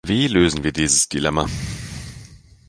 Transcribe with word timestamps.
Wie 0.03 0.27
lösen 0.27 0.63
wir 0.63 0.71
dieses 0.71 1.09
Dilemma? 1.09 1.45